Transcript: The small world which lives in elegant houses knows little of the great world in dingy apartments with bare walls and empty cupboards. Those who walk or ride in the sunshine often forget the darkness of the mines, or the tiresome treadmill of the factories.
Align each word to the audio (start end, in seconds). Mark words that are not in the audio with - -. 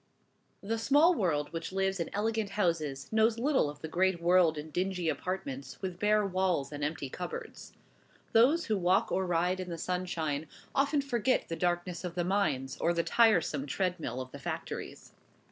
The 0.63 0.79
small 0.79 1.13
world 1.13 1.53
which 1.53 1.71
lives 1.71 1.99
in 1.99 2.09
elegant 2.11 2.49
houses 2.57 3.07
knows 3.13 3.37
little 3.37 3.69
of 3.69 3.81
the 3.81 3.87
great 3.87 4.19
world 4.19 4.57
in 4.57 4.71
dingy 4.71 5.09
apartments 5.09 5.79
with 5.79 5.99
bare 5.99 6.25
walls 6.25 6.71
and 6.71 6.83
empty 6.83 7.07
cupboards. 7.07 7.73
Those 8.31 8.65
who 8.65 8.79
walk 8.79 9.11
or 9.11 9.27
ride 9.27 9.59
in 9.59 9.69
the 9.69 9.77
sunshine 9.77 10.47
often 10.73 11.01
forget 11.01 11.49
the 11.49 11.55
darkness 11.55 12.03
of 12.03 12.15
the 12.15 12.25
mines, 12.25 12.79
or 12.81 12.93
the 12.93 13.03
tiresome 13.03 13.67
treadmill 13.67 14.21
of 14.21 14.31
the 14.31 14.39
factories. 14.39 15.11